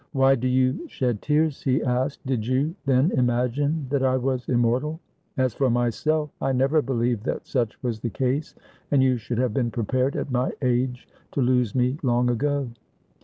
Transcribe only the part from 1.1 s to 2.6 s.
tears?" he asked. "Did